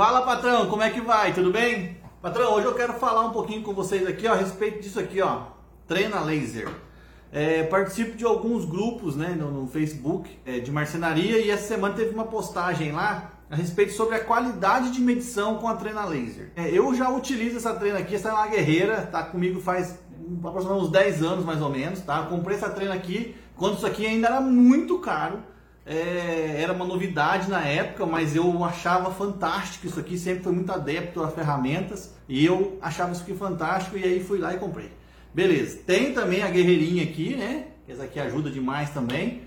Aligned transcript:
Fala 0.00 0.22
patrão, 0.22 0.66
como 0.66 0.82
é 0.82 0.88
que 0.88 1.02
vai? 1.02 1.34
Tudo 1.34 1.50
bem? 1.52 1.98
Patrão, 2.22 2.54
hoje 2.54 2.64
eu 2.64 2.74
quero 2.74 2.94
falar 2.94 3.20
um 3.20 3.32
pouquinho 3.32 3.62
com 3.62 3.74
vocês 3.74 4.06
aqui 4.06 4.26
ó, 4.26 4.32
a 4.32 4.34
respeito 4.34 4.80
disso 4.80 4.98
aqui, 4.98 5.20
ó, 5.20 5.42
treina 5.86 6.22
laser. 6.22 6.70
É, 7.30 7.64
participo 7.64 8.16
de 8.16 8.24
alguns 8.24 8.64
grupos 8.64 9.14
né, 9.14 9.36
no, 9.38 9.50
no 9.50 9.66
Facebook 9.68 10.38
é, 10.46 10.58
de 10.58 10.72
marcenaria 10.72 11.38
e 11.40 11.50
essa 11.50 11.68
semana 11.68 11.94
teve 11.94 12.14
uma 12.14 12.24
postagem 12.24 12.92
lá 12.92 13.30
a 13.50 13.54
respeito 13.54 13.92
sobre 13.92 14.14
a 14.14 14.24
qualidade 14.24 14.90
de 14.90 15.02
medição 15.02 15.58
com 15.58 15.68
a 15.68 15.76
treina 15.76 16.06
laser. 16.06 16.50
É, 16.56 16.70
eu 16.70 16.94
já 16.94 17.10
utilizo 17.10 17.58
essa 17.58 17.74
treina 17.74 17.98
aqui, 17.98 18.14
essa 18.14 18.30
é 18.30 18.32
uma 18.32 18.46
guerreira, 18.46 19.02
tá 19.02 19.22
comigo 19.22 19.60
faz 19.60 19.98
aproximadamente 20.38 20.86
uns 20.86 20.92
10 20.92 21.22
anos 21.22 21.44
mais 21.44 21.60
ou 21.60 21.68
menos, 21.68 22.00
tá? 22.00 22.20
Eu 22.20 22.34
comprei 22.34 22.56
essa 22.56 22.70
treina 22.70 22.94
aqui 22.94 23.36
quando 23.54 23.76
isso 23.76 23.86
aqui 23.86 24.06
ainda 24.06 24.28
era 24.28 24.40
muito 24.40 24.98
caro. 24.98 25.40
É, 25.92 26.62
era 26.62 26.72
uma 26.72 26.84
novidade 26.84 27.50
na 27.50 27.64
época, 27.64 28.06
mas 28.06 28.36
eu 28.36 28.64
achava 28.64 29.10
fantástico 29.10 29.88
isso 29.88 29.98
aqui, 29.98 30.16
sempre 30.16 30.44
fui 30.44 30.52
muito 30.52 30.70
adepto 30.70 31.20
a 31.20 31.26
ferramentas 31.26 32.14
e 32.28 32.46
eu 32.46 32.78
achava 32.80 33.10
isso 33.10 33.22
aqui 33.22 33.34
fantástico 33.34 33.98
e 33.98 34.04
aí 34.04 34.22
fui 34.22 34.38
lá 34.38 34.54
e 34.54 34.58
comprei. 34.58 34.92
Beleza, 35.34 35.80
tem 35.84 36.12
também 36.14 36.44
a 36.44 36.48
guerreirinha 36.48 37.02
aqui, 37.02 37.34
né? 37.34 37.66
Essa 37.88 38.04
aqui 38.04 38.20
ajuda 38.20 38.48
demais 38.48 38.90
também. 38.90 39.42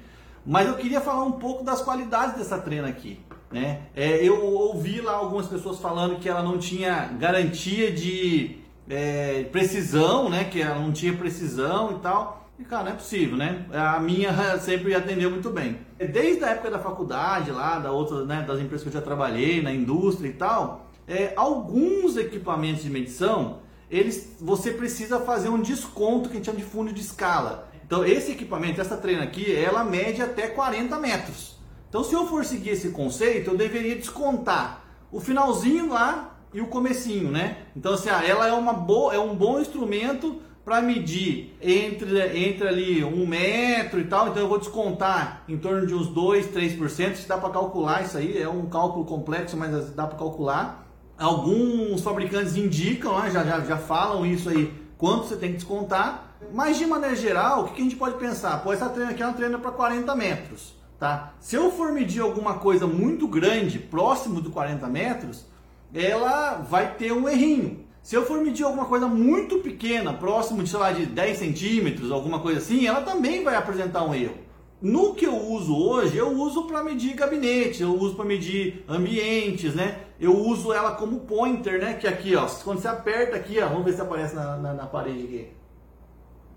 Mas 0.46 0.68
eu 0.68 0.76
queria 0.76 1.00
falar 1.00 1.24
um 1.24 1.32
pouco 1.32 1.64
das 1.64 1.82
qualidades 1.82 2.36
dessa 2.36 2.58
treina 2.58 2.90
aqui. 2.90 3.22
Né? 3.50 3.84
É, 3.96 4.18
eu 4.22 4.44
ouvi 4.44 5.00
lá 5.00 5.14
algumas 5.14 5.48
pessoas 5.48 5.80
falando 5.80 6.20
que 6.20 6.28
ela 6.28 6.44
não 6.44 6.58
tinha 6.58 7.06
garantia 7.18 7.90
de 7.90 8.58
é, 8.90 9.44
precisão, 9.50 10.30
né? 10.30 10.44
Que 10.44 10.62
ela 10.62 10.78
não 10.78 10.92
tinha 10.92 11.14
precisão 11.14 11.94
e 11.94 12.00
tal. 12.02 12.43
E 12.60 12.64
cara, 12.64 12.84
não 12.84 12.92
é 12.92 12.96
possível, 12.96 13.36
né? 13.36 13.66
A 13.74 14.00
minha 14.00 14.32
sempre 14.60 14.94
atendeu 14.94 15.32
muito 15.32 15.50
bem. 15.50 15.80
Desde 15.98 16.44
a 16.44 16.50
época 16.50 16.70
da 16.70 16.80
faculdade 16.80 17.52
lá, 17.52 17.80
da 17.80 17.92
outra, 17.92 18.26
né, 18.26 18.44
das 18.48 18.60
empresas 18.60 18.84
que 18.84 18.90
eu 18.90 18.94
já 18.94 19.02
trabalhei, 19.02 19.62
na 19.62 19.74
indústria 19.74 20.30
e 20.30 20.34
tal, 20.34 20.92
é, 21.08 21.34
alguns 21.36 22.16
equipamentos 22.16 22.84
de 22.84 22.90
medição 22.90 23.64
eles, 23.94 24.36
você 24.42 24.72
precisa 24.72 25.20
fazer 25.20 25.50
um 25.50 25.62
desconto 25.62 26.28
que 26.28 26.34
a 26.34 26.38
gente 26.38 26.46
chama 26.46 26.58
de 26.58 26.64
fundo 26.64 26.92
de 26.92 27.02
escala. 27.02 27.70
Então 27.86 28.04
esse 28.04 28.32
equipamento, 28.32 28.82
essa 28.82 28.98
treina 28.98 29.24
aqui, 29.24 29.56
ela 29.56 29.84
mede 29.84 30.20
até 30.20 30.48
40 30.48 30.98
metros. 31.00 31.60
Então 31.90 32.04
se 32.04 32.14
eu 32.14 32.26
for 32.26 32.44
seguir 32.44 32.72
esse 32.72 32.90
conceito, 32.90 33.52
eu 33.52 33.58
deveria 33.58 33.96
descontar 33.96 34.84
o 35.12 35.20
finalzinho 35.20 35.90
lá 35.90 36.40
e 36.52 36.60
o 36.60 36.68
comecinho, 36.68 37.30
né? 37.30 37.66
Então 37.76 37.94
assim, 37.94 38.10
ah, 38.10 38.24
ela 38.26 38.48
é, 38.48 38.52
uma 38.52 38.74
boa, 38.74 39.14
é 39.14 39.20
um 39.20 39.36
bom 39.36 39.60
instrumento 39.60 40.42
para 40.64 40.82
medir 40.82 41.58
entre, 41.62 42.20
entre 42.48 42.68
ali 42.68 43.04
um 43.04 43.28
metro 43.28 44.00
e 44.00 44.06
tal, 44.06 44.30
então 44.30 44.42
eu 44.42 44.48
vou 44.48 44.58
descontar 44.58 45.44
em 45.48 45.58
torno 45.58 45.86
de 45.86 45.94
uns 45.94 46.08
2, 46.08 46.48
3%, 46.54 47.16
se 47.16 47.28
dá 47.28 47.38
para 47.38 47.50
calcular 47.50 48.04
isso 48.04 48.18
aí, 48.18 48.42
é 48.42 48.48
um 48.48 48.68
cálculo 48.68 49.04
complexo, 49.04 49.58
mas 49.58 49.92
dá 49.92 50.08
para 50.08 50.18
calcular. 50.18 50.88
Alguns 51.18 52.02
fabricantes 52.02 52.56
indicam, 52.56 53.22
né, 53.22 53.30
já, 53.30 53.44
já, 53.44 53.60
já 53.60 53.78
falam 53.78 54.26
isso 54.26 54.50
aí, 54.50 54.74
quanto 54.98 55.28
você 55.28 55.36
tem 55.36 55.52
que 55.52 55.58
descontar. 55.58 56.30
Mas 56.54 56.78
de 56.78 56.86
maneira 56.86 57.16
geral, 57.16 57.64
o 57.64 57.68
que, 57.70 57.82
a 57.82 57.84
gente 57.84 57.96
pode 57.96 58.18
pensar? 58.18 58.64
Pô, 58.64 58.74
essa 58.74 58.90
treina 58.90 59.12
aqui 59.12 59.22
é 59.22 59.26
uma 59.26 59.34
treina 59.34 59.58
para 59.58 59.72
40 59.72 60.16
metros. 60.16 60.76
Tá? 61.00 61.34
Se 61.40 61.56
eu 61.56 61.72
for 61.72 61.92
medir 61.92 62.22
alguma 62.22 62.56
coisa 62.56 62.88
muito 62.88 63.28
grande, 63.28 63.80
próximo 63.80 64.42
de 64.42 64.50
40 64.50 64.88
metros, 64.88 65.46
ela 65.94 66.56
vai 66.56 66.96
ter 66.96 67.12
um 67.12 67.28
errinho. 67.28 67.83
Se 68.04 68.18
eu 68.18 68.26
for 68.26 68.42
medir 68.42 68.66
alguma 68.66 68.84
coisa 68.84 69.08
muito 69.08 69.60
pequena, 69.60 70.14
próximo 70.14 70.62
de, 70.62 70.70
sei 70.70 70.78
lá, 70.78 70.92
de 70.92 71.06
10 71.06 71.38
centímetros, 71.38 72.12
alguma 72.12 72.42
coisa 72.42 72.60
assim, 72.60 72.86
ela 72.86 73.02
também 73.02 73.46
vai 73.46 73.56
apresentar 73.56 74.04
um 74.04 74.14
erro. 74.14 74.36
No 74.82 75.16
que 75.16 75.26
eu 75.26 75.38
uso 75.38 75.74
hoje, 75.74 76.18
eu 76.18 76.30
uso 76.30 76.68
para 76.68 76.84
medir 76.84 77.14
gabinete, 77.16 77.82
eu 77.82 77.96
uso 77.98 78.16
para 78.16 78.26
medir 78.26 78.84
ambientes, 78.90 79.74
né? 79.74 80.02
Eu 80.20 80.38
uso 80.38 80.74
ela 80.74 80.96
como 80.96 81.22
pointer, 81.22 81.80
né? 81.80 81.94
Que 81.94 82.06
aqui, 82.06 82.36
ó, 82.36 82.46
quando 82.66 82.82
você 82.82 82.90
aperta 82.90 83.38
aqui, 83.38 83.58
ó, 83.62 83.70
vamos 83.70 83.86
ver 83.86 83.94
se 83.94 84.02
aparece 84.02 84.36
na, 84.36 84.58
na, 84.58 84.74
na 84.74 84.86
parede 84.86 85.24
aqui. 85.24 85.48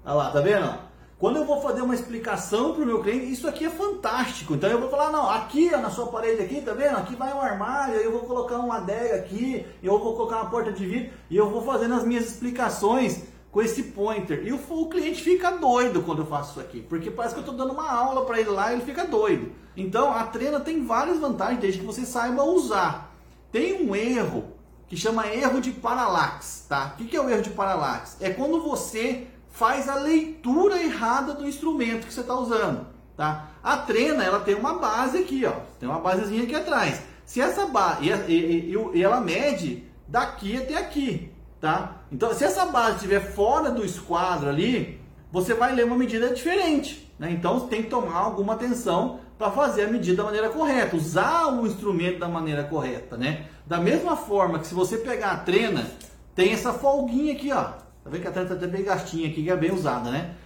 Olha 0.05 0.15
lá, 0.15 0.31
tá 0.33 0.41
vendo? 0.41 0.77
Quando 1.19 1.37
eu 1.37 1.47
vou 1.47 1.63
fazer 1.63 1.81
uma 1.81 1.95
explicação 1.95 2.75
para 2.75 2.83
o 2.83 2.87
meu 2.87 3.03
cliente, 3.03 3.33
isso 3.33 3.49
aqui 3.49 3.65
é 3.65 3.71
fantástico. 3.71 4.55
Então 4.55 4.69
eu 4.69 4.79
vou 4.79 4.91
falar, 4.91 5.11
não, 5.11 5.31
aqui 5.31 5.71
ó, 5.75 5.79
na 5.79 5.89
sua 5.89 6.09
parede 6.09 6.43
aqui, 6.43 6.61
tá 6.61 6.75
vendo? 6.75 6.99
Aqui 6.99 7.17
vai 7.17 7.33
um 7.33 7.41
armário, 7.41 7.95
eu 7.95 8.13
vou 8.13 8.21
colocar 8.21 8.59
uma 8.59 8.77
adega 8.77 9.17
aqui, 9.17 9.65
eu 9.83 9.99
vou 9.99 10.15
colocar 10.15 10.37
uma 10.37 10.51
porta 10.51 10.71
de 10.71 10.85
vidro 10.85 11.11
e 11.31 11.37
eu 11.37 11.49
vou 11.49 11.63
fazendo 11.63 11.95
as 11.95 12.05
minhas 12.05 12.27
explicações 12.27 13.23
com 13.51 13.63
esse 13.63 13.85
pointer. 13.85 14.47
E 14.47 14.53
o, 14.53 14.61
o, 14.69 14.89
cliente 14.91 15.23
fica 15.23 15.53
doido 15.53 16.03
quando 16.03 16.19
eu 16.19 16.27
faço 16.27 16.51
isso 16.51 16.61
aqui, 16.61 16.83
porque 16.83 17.11
parece 17.11 17.35
que 17.35 17.41
eu 17.41 17.45
estou 17.45 17.57
dando 17.57 17.73
uma 17.73 17.91
aula 17.91 18.27
para 18.27 18.39
ele 18.39 18.51
lá 18.51 18.71
e 18.71 18.75
ele 18.75 18.85
fica 18.85 19.07
doido. 19.07 19.51
Então 19.75 20.13
a 20.13 20.25
treina 20.25 20.61
tem 20.61 20.85
várias 20.85 21.19
vantagens 21.19 21.61
desde 21.61 21.81
que 21.81 21.87
você 21.87 22.05
saiba 22.05 22.45
usar. 22.45 23.17
Tem 23.51 23.89
um 23.89 23.97
erro 23.97 24.45
que 24.87 24.99
chama 24.99 25.27
erro 25.29 25.63
de 25.63 25.71
paralaxe, 25.71 26.69
tá? 26.69 26.95
O 27.01 27.05
que 27.07 27.17
é 27.17 27.21
o 27.21 27.31
erro 27.31 27.41
de 27.41 27.51
paralaxe? 27.51 28.17
É 28.21 28.29
quando 28.29 28.61
você 28.61 29.27
faz 29.57 29.89
a 29.89 29.95
leitura 29.95 30.83
errada 30.83 31.33
do 31.33 31.49
instrumento 31.49 32.07
que 32.07 32.13
você 32.13 32.21
está 32.21 32.35
usando, 32.35 32.87
tá? 33.17 33.49
A 33.63 33.79
trena 33.79 34.23
ela 34.23 34.41
tem 34.41 34.55
uma 34.55 34.75
base 34.75 35.17
aqui, 35.17 35.47
ó, 35.47 35.53
tem 35.81 35.89
uma 35.89 35.99
basezinha 35.99 36.43
aqui 36.43 36.55
atrás. 36.55 37.01
Se 37.25 37.41
essa 37.41 37.65
base 37.65 38.05
e, 38.05 38.13
e, 38.13 38.75
e 38.93 39.03
ela 39.03 39.19
mede 39.19 39.83
daqui 40.07 40.59
até 40.59 40.77
aqui, 40.77 41.33
tá? 41.59 42.03
Então, 42.13 42.35
se 42.35 42.45
essa 42.45 42.67
base 42.67 42.97
estiver 42.97 43.33
fora 43.33 43.71
do 43.71 43.83
esquadro 43.83 44.51
ali, 44.51 45.01
você 45.33 45.55
vai 45.55 45.75
ler 45.75 45.87
uma 45.87 45.97
medida 45.97 46.35
diferente, 46.35 47.11
né? 47.19 47.31
Então, 47.31 47.61
tem 47.61 47.83
que 47.83 47.89
tomar 47.89 48.19
alguma 48.19 48.53
atenção 48.53 49.21
para 49.39 49.51
fazer 49.51 49.85
a 49.85 49.91
medida 49.91 50.19
da 50.19 50.25
maneira 50.25 50.51
correta, 50.51 50.97
usar 50.97 51.47
o 51.47 51.67
instrumento 51.67 52.19
da 52.19 52.29
maneira 52.29 52.65
correta, 52.65 53.17
né? 53.17 53.47
Da 53.65 53.81
mesma 53.81 54.17
forma 54.17 54.59
que 54.59 54.67
se 54.67 54.75
você 54.75 54.99
pegar 54.99 55.31
a 55.31 55.39
trena, 55.39 55.91
tem 56.35 56.53
essa 56.53 56.75
folguinha 56.75 57.33
aqui, 57.33 57.51
ó. 57.51 57.86
Tá 58.07 58.11
vendo 58.13 58.23
que 58.23 58.29
a 58.29 58.31
trena 58.31 58.49
tá 58.49 58.55
até 58.55 58.69
bem 58.69 58.85
gastinha 58.85 59.29
aqui, 59.29 59.43
que 59.43 59.51
é 59.51 59.57
bem 59.57 59.73
usada, 59.73 60.13
né? 60.13 60.37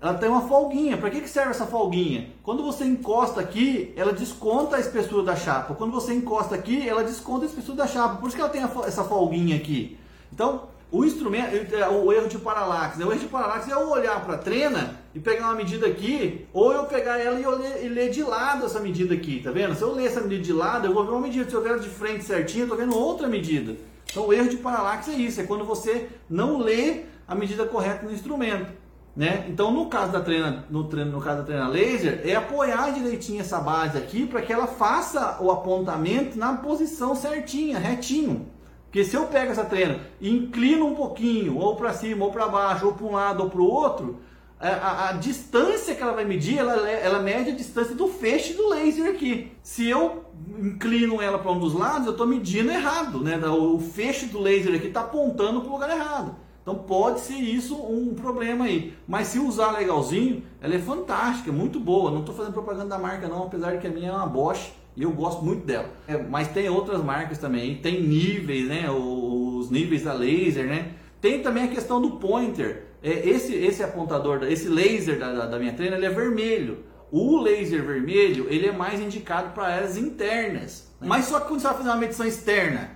Ela 0.00 0.14
tem 0.14 0.28
uma 0.28 0.42
folguinha. 0.42 0.96
Para 0.96 1.10
que, 1.10 1.20
que 1.20 1.28
serve 1.28 1.50
essa 1.50 1.66
folguinha? 1.66 2.28
Quando 2.44 2.62
você 2.62 2.84
encosta 2.84 3.40
aqui, 3.40 3.92
ela 3.96 4.12
desconta 4.12 4.76
a 4.76 4.78
espessura 4.78 5.24
da 5.24 5.34
chapa. 5.34 5.74
Quando 5.74 5.90
você 5.90 6.14
encosta 6.14 6.54
aqui, 6.54 6.88
ela 6.88 7.02
desconta 7.02 7.44
a 7.44 7.48
espessura 7.48 7.78
da 7.78 7.88
chapa. 7.88 8.18
Por 8.18 8.28
isso 8.28 8.36
que 8.36 8.40
ela 8.40 8.50
tem 8.50 8.62
essa 8.86 9.02
folguinha 9.02 9.56
aqui. 9.56 9.98
Então, 10.32 10.68
o 10.92 11.04
instrumento, 11.04 11.74
é, 11.74 11.88
o 11.88 12.12
erro 12.12 12.28
de 12.28 12.38
paralaxe, 12.38 13.00
né? 13.00 13.04
o 13.04 13.10
erro 13.10 13.20
de 13.20 13.26
paralaxe 13.26 13.68
é 13.68 13.74
eu 13.74 13.90
olhar 13.90 14.24
para 14.24 14.34
a 14.36 14.38
trena 14.38 15.00
e 15.12 15.18
pegar 15.18 15.46
uma 15.46 15.56
medida 15.56 15.88
aqui, 15.88 16.46
ou 16.52 16.72
eu 16.72 16.84
pegar 16.84 17.18
ela 17.18 17.40
e, 17.40 17.44
ler, 17.44 17.84
e 17.84 17.88
ler 17.88 18.10
de 18.10 18.22
lado 18.22 18.64
essa 18.64 18.78
medida 18.78 19.12
aqui, 19.12 19.40
tá 19.42 19.50
vendo? 19.50 19.74
Se 19.74 19.82
eu 19.82 19.92
ler 19.92 20.06
essa 20.06 20.20
medida 20.20 20.44
de 20.44 20.52
lado, 20.52 20.86
eu 20.86 20.94
vou 20.94 21.04
ver 21.04 21.10
uma 21.10 21.22
medida, 21.22 21.50
se 21.50 21.56
eu 21.56 21.62
ver 21.62 21.70
ela 21.70 21.80
de 21.80 21.88
frente 21.88 22.24
certinho, 22.24 22.64
eu 22.64 22.68
tô 22.68 22.76
vendo 22.76 22.96
outra 22.96 23.26
medida. 23.26 23.76
Então 24.10 24.26
o 24.26 24.32
erro 24.32 24.48
de 24.48 24.56
paralaxe 24.56 25.10
é 25.10 25.14
isso, 25.14 25.40
é 25.40 25.44
quando 25.44 25.64
você 25.64 26.08
não 26.28 26.58
lê 26.58 27.04
a 27.26 27.34
medida 27.34 27.66
correta 27.66 28.04
no 28.04 28.12
instrumento. 28.12 28.72
Né? 29.14 29.46
Então 29.48 29.72
no 29.72 29.86
caso 29.86 30.12
da 30.12 30.20
treina, 30.20 30.64
no, 30.70 30.84
treino, 30.84 31.10
no 31.10 31.20
caso 31.20 31.38
da 31.38 31.44
treina 31.44 31.68
laser, 31.68 32.22
é 32.24 32.36
apoiar 32.36 32.92
direitinho 32.92 33.40
essa 33.40 33.58
base 33.58 33.98
aqui 33.98 34.26
para 34.26 34.40
que 34.40 34.52
ela 34.52 34.66
faça 34.66 35.38
o 35.40 35.50
apontamento 35.50 36.38
na 36.38 36.56
posição 36.56 37.14
certinha, 37.14 37.78
retinho. 37.78 38.46
Porque 38.84 39.04
se 39.04 39.16
eu 39.16 39.26
pego 39.26 39.52
essa 39.52 39.64
treina 39.64 40.00
e 40.18 40.30
inclino 40.30 40.86
um 40.86 40.94
pouquinho, 40.94 41.58
ou 41.58 41.76
para 41.76 41.92
cima, 41.92 42.24
ou 42.24 42.32
para 42.32 42.48
baixo, 42.48 42.86
ou 42.86 42.92
para 42.94 43.06
um 43.06 43.12
lado, 43.12 43.42
ou 43.42 43.50
para 43.50 43.60
o 43.60 43.66
outro, 43.66 44.20
a, 44.60 45.10
a, 45.10 45.12
distância 45.12 45.94
que 45.94 46.02
ela 46.02 46.12
vai 46.12 46.24
medir, 46.24 46.58
ela, 46.58 46.88
ela 46.90 47.20
mede 47.20 47.50
a 47.50 47.54
distância 47.54 47.94
do 47.94 48.08
feixe 48.08 48.54
do 48.54 48.68
laser 48.68 49.10
aqui. 49.10 49.52
Se 49.62 49.88
eu 49.88 50.24
inclino 50.58 51.22
ela 51.22 51.38
para 51.38 51.52
um 51.52 51.58
dos 51.58 51.74
lados, 51.74 52.06
eu 52.06 52.12
estou 52.12 52.26
medindo 52.26 52.70
errado, 52.70 53.20
né? 53.20 53.38
O 53.46 53.78
feixe 53.78 54.26
do 54.26 54.40
laser 54.40 54.74
aqui 54.74 54.88
está 54.88 55.02
apontando 55.02 55.60
para 55.60 55.68
o 55.68 55.72
lugar 55.72 55.90
errado. 55.90 56.34
Então 56.62 56.74
pode 56.74 57.20
ser 57.20 57.36
isso 57.36 57.76
um 57.76 58.14
problema 58.14 58.66
aí. 58.66 58.92
Mas 59.06 59.28
se 59.28 59.38
usar 59.38 59.70
legalzinho, 59.70 60.42
ela 60.60 60.74
é 60.74 60.78
fantástica, 60.78 61.50
muito 61.50 61.80
boa. 61.80 62.10
Não 62.10 62.20
estou 62.20 62.34
fazendo 62.34 62.52
propaganda 62.52 62.90
da 62.90 62.98
marca 62.98 63.26
não, 63.26 63.44
apesar 63.44 63.72
de 63.72 63.78
que 63.78 63.86
a 63.86 63.90
minha 63.90 64.10
é 64.10 64.12
uma 64.12 64.26
Bosch 64.26 64.72
e 64.94 65.02
eu 65.04 65.12
gosto 65.12 65.44
muito 65.44 65.64
dela. 65.64 65.88
É, 66.06 66.18
mas 66.18 66.48
tem 66.48 66.68
outras 66.68 67.02
marcas 67.02 67.38
também, 67.38 67.76
tem 67.76 68.02
níveis, 68.02 68.66
né? 68.66 68.90
Os 68.90 69.70
níveis 69.70 70.02
da 70.02 70.12
laser, 70.12 70.66
né? 70.66 70.92
Tem 71.20 71.40
também 71.40 71.64
a 71.64 71.68
questão 71.68 72.02
do 72.02 72.12
pointer. 72.16 72.87
É, 73.02 73.28
esse, 73.28 73.54
esse 73.54 73.82
apontador, 73.82 74.42
esse 74.44 74.68
laser 74.68 75.18
da, 75.18 75.32
da, 75.32 75.46
da 75.46 75.58
minha 75.58 75.72
treina, 75.72 75.96
ele 75.96 76.06
é 76.06 76.10
vermelho. 76.10 76.84
O 77.10 77.40
laser 77.40 77.82
vermelho, 77.84 78.46
ele 78.50 78.66
é 78.66 78.72
mais 78.72 79.00
indicado 79.00 79.52
para 79.52 79.64
áreas 79.64 79.96
internas. 79.96 80.92
Né? 81.00 81.08
Mas 81.08 81.26
só 81.26 81.40
que 81.40 81.48
quando 81.48 81.60
você 81.60 81.68
vai 81.68 81.76
fazer 81.76 81.88
uma 81.88 81.96
medição 81.96 82.26
externa, 82.26 82.90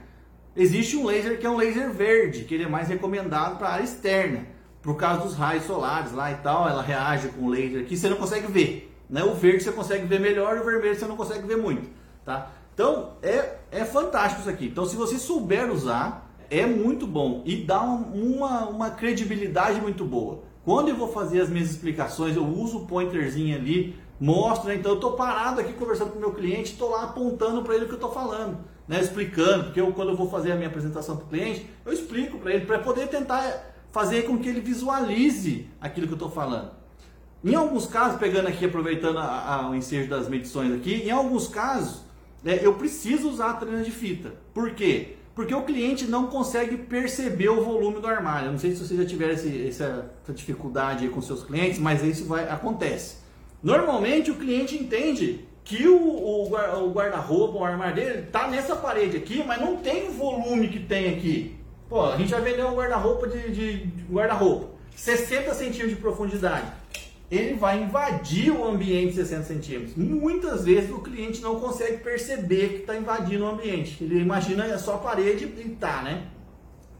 existe 0.54 0.96
um 0.96 1.06
laser 1.06 1.38
que 1.38 1.46
é 1.46 1.50
um 1.50 1.56
laser 1.56 1.90
verde, 1.90 2.44
que 2.44 2.54
ele 2.54 2.64
é 2.64 2.68
mais 2.68 2.88
recomendado 2.88 3.58
para 3.58 3.70
área 3.70 3.84
externa. 3.84 4.46
Por 4.82 4.96
causa 4.96 5.22
dos 5.22 5.34
raios 5.34 5.64
solares 5.64 6.12
lá 6.12 6.32
e 6.32 6.34
tal, 6.36 6.68
ela 6.68 6.82
reage 6.82 7.28
com 7.28 7.46
o 7.46 7.48
laser 7.48 7.86
que 7.86 7.96
você 7.96 8.08
não 8.08 8.16
consegue 8.16 8.50
ver. 8.50 8.92
Né? 9.08 9.22
O 9.22 9.34
verde 9.34 9.62
você 9.62 9.72
consegue 9.72 10.06
ver 10.06 10.20
melhor, 10.20 10.58
o 10.58 10.64
vermelho 10.64 10.94
você 10.94 11.06
não 11.06 11.16
consegue 11.16 11.46
ver 11.46 11.56
muito. 11.56 11.88
Tá? 12.24 12.50
Então 12.74 13.16
é, 13.22 13.56
é 13.70 13.84
fantástico 13.84 14.40
isso 14.40 14.50
aqui. 14.50 14.66
Então 14.66 14.84
se 14.84 14.96
você 14.96 15.18
souber 15.18 15.70
usar, 15.70 16.31
é 16.52 16.66
muito 16.66 17.06
bom 17.06 17.42
e 17.46 17.56
dá 17.56 17.80
uma, 17.80 18.68
uma 18.68 18.90
credibilidade 18.90 19.80
muito 19.80 20.04
boa. 20.04 20.42
Quando 20.62 20.90
eu 20.90 20.96
vou 20.96 21.08
fazer 21.08 21.40
as 21.40 21.48
minhas 21.48 21.70
explicações, 21.70 22.36
eu 22.36 22.46
uso 22.46 22.80
o 22.80 22.86
pointerzinho 22.86 23.56
ali, 23.56 23.96
mostro, 24.20 24.68
né? 24.68 24.76
então 24.76 24.92
eu 24.92 24.96
estou 24.96 25.12
parado 25.12 25.60
aqui 25.60 25.72
conversando 25.72 26.10
com 26.10 26.18
o 26.18 26.20
meu 26.20 26.32
cliente, 26.32 26.72
estou 26.72 26.90
lá 26.90 27.04
apontando 27.04 27.62
para 27.62 27.74
ele 27.74 27.84
o 27.84 27.88
que 27.88 27.94
eu 27.94 27.96
estou 27.96 28.12
falando. 28.12 28.58
né, 28.86 29.00
explicando, 29.00 29.64
porque 29.64 29.80
eu, 29.80 29.92
quando 29.92 30.10
eu 30.10 30.16
vou 30.16 30.28
fazer 30.28 30.52
a 30.52 30.54
minha 30.54 30.68
apresentação 30.68 31.16
para 31.16 31.24
o 31.24 31.28
cliente, 31.28 31.66
eu 31.86 31.92
explico 31.92 32.38
para 32.38 32.52
ele, 32.52 32.66
para 32.66 32.78
poder 32.80 33.08
tentar 33.08 33.74
fazer 33.90 34.22
com 34.22 34.38
que 34.38 34.48
ele 34.48 34.60
visualize 34.60 35.68
aquilo 35.80 36.06
que 36.06 36.12
eu 36.12 36.16
estou 36.16 36.30
falando. 36.30 36.70
Em 37.42 37.54
alguns 37.54 37.86
casos, 37.86 38.18
pegando 38.18 38.48
aqui, 38.48 38.66
aproveitando 38.66 39.18
a, 39.18 39.54
a, 39.54 39.70
o 39.70 39.74
ensejo 39.74 40.10
das 40.10 40.28
medições 40.28 40.72
aqui, 40.74 40.94
em 40.94 41.10
alguns 41.10 41.48
casos, 41.48 42.02
né, 42.44 42.58
eu 42.60 42.74
preciso 42.74 43.28
usar 43.30 43.50
a 43.50 43.54
treina 43.54 43.82
de 43.82 43.90
fita. 43.90 44.34
Por 44.52 44.74
quê? 44.74 45.16
Porque 45.34 45.54
o 45.54 45.62
cliente 45.62 46.06
não 46.06 46.26
consegue 46.26 46.76
perceber 46.76 47.48
o 47.48 47.64
volume 47.64 48.00
do 48.00 48.06
armário. 48.06 48.48
Eu 48.48 48.52
não 48.52 48.58
sei 48.58 48.74
se 48.74 48.86
você 48.86 48.96
já 48.96 49.04
tiver 49.04 49.30
esse, 49.30 49.66
essa, 49.66 50.10
essa, 50.22 50.32
dificuldade 50.32 51.08
com 51.08 51.22
seus 51.22 51.42
clientes, 51.42 51.78
mas 51.78 52.02
isso 52.02 52.26
vai, 52.26 52.48
acontece. 52.48 53.16
Normalmente 53.62 54.30
o 54.30 54.34
cliente 54.34 54.76
entende 54.76 55.46
que 55.64 55.86
o, 55.86 55.96
o, 55.96 56.52
o 56.84 56.92
guarda-roupa, 56.92 57.58
o 57.58 57.64
armário 57.64 57.94
dele, 57.94 58.18
está 58.26 58.48
nessa 58.48 58.76
parede 58.76 59.16
aqui, 59.16 59.42
mas 59.46 59.60
não 59.60 59.76
tem 59.76 60.08
o 60.08 60.12
volume 60.12 60.68
que 60.68 60.80
tem 60.80 61.14
aqui. 61.14 61.56
Pô, 61.88 62.06
a 62.06 62.16
gente 62.16 62.30
vai 62.30 62.40
vender 62.42 62.64
um 62.64 62.74
guarda-roupa 62.74 63.28
de, 63.28 63.50
de, 63.50 63.86
de 63.86 64.02
guarda-roupa, 64.12 64.68
60 64.94 65.54
centímetros 65.54 65.90
de 65.90 65.96
profundidade. 65.96 66.66
Ele 67.30 67.54
vai 67.54 67.82
invadir 67.82 68.50
o 68.50 68.64
ambiente 68.64 69.14
60 69.14 69.42
centímetros. 69.44 69.96
Muitas 69.96 70.64
vezes 70.64 70.90
o 70.90 70.98
cliente 70.98 71.40
não 71.40 71.58
consegue 71.58 71.98
perceber 71.98 72.68
que 72.68 72.76
está 72.80 72.94
invadindo 72.94 73.44
o 73.44 73.48
ambiente. 73.48 74.04
Ele 74.04 74.20
imagina 74.20 74.66
é 74.66 74.76
só 74.76 74.98
parede 74.98 75.44
e 75.44 75.68
tá, 75.70 76.02
né? 76.02 76.26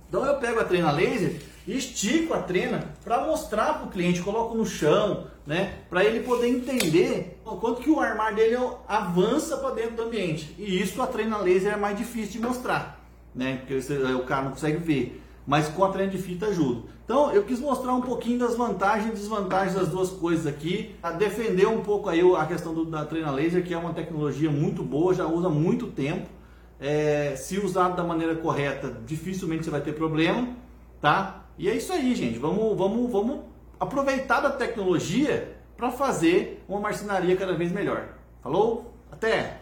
Então 0.09 0.25
eu 0.25 0.39
pego 0.39 0.61
a 0.61 0.65
treina 0.65 0.91
laser 0.91 1.41
e 1.67 1.77
estico 1.77 2.35
a 2.35 2.43
trena 2.43 2.95
para 3.05 3.25
mostrar 3.25 3.75
para 3.75 3.87
o 3.87 3.91
cliente, 3.91 4.21
coloco 4.21 4.55
no 4.55 4.67
chão, 4.67 5.27
né, 5.47 5.79
para 5.89 6.05
ele 6.05 6.21
poder 6.21 6.49
entender 6.49 7.41
o 7.45 7.57
quanto 7.57 7.81
que 7.81 7.91
o 7.91 8.01
armário 8.01 8.37
dele 8.37 8.57
avança 8.87 9.57
para 9.57 9.75
dentro 9.75 9.97
do 9.97 10.03
ambiente. 10.03 10.55
E 10.59 10.83
isso 10.83 11.01
a 11.01 11.07
trena 11.07 11.39
laser 11.39 11.73
é 11.73 11.77
mais 11.77 11.97
difícil 11.97 12.33
de 12.33 12.47
mostrar, 12.47 13.01
né, 13.35 13.63
porque 13.67 13.75
o 14.15 14.25
cara 14.25 14.43
não 14.43 14.51
consegue 14.53 14.79
ver. 14.79 15.23
Mas 15.47 15.69
com 15.69 15.85
a 15.85 15.89
trena 15.89 16.11
de 16.11 16.19
fita 16.19 16.47
ajuda. 16.47 16.83
Então 17.05 17.33
eu 17.33 17.43
quis 17.43 17.59
mostrar 17.59 17.93
um 17.95 18.01
pouquinho 18.01 18.39
das 18.39 18.57
vantagens 18.57 19.11
e 19.11 19.17
desvantagens 19.17 19.75
das 19.75 19.89
duas 19.89 20.11
coisas 20.11 20.47
aqui, 20.47 20.95
a 21.03 21.11
defender 21.11 21.67
um 21.67 21.83
pouco 21.83 22.09
aí 22.09 22.21
a 22.37 22.47
questão 22.47 22.73
do, 22.73 22.85
da 22.85 23.05
trena 23.05 23.31
laser, 23.31 23.65
que 23.65 23.75
é 23.75 23.79
uma 23.79 23.93
tecnologia 23.93 24.51
muito 24.51 24.83
boa, 24.83 25.13
já 25.13 25.27
usa 25.27 25.49
muito 25.49 25.89
tempo. 25.89 26.29
É, 26.81 27.35
se 27.37 27.59
usado 27.59 27.97
da 27.97 28.03
maneira 28.03 28.35
correta, 28.35 28.97
dificilmente 29.07 29.65
você 29.65 29.71
vai 29.71 29.81
ter 29.81 29.93
problema, 29.93 30.49
tá? 31.01 31.45
E 31.59 31.69
é 31.69 31.77
isso 31.77 31.93
aí, 31.93 32.15
gente. 32.15 32.39
Vamos, 32.39 32.77
vamos, 32.77 33.11
vamos 33.11 33.41
aproveitar 33.79 34.41
da 34.41 34.51
tecnologia 34.51 35.57
para 35.77 35.91
fazer 35.91 36.65
uma 36.69 36.81
marcenaria 36.81 37.37
cada 37.37 37.55
vez 37.55 37.73
melhor. 37.73 38.09
Falou? 38.43 38.93
Até! 39.11 39.59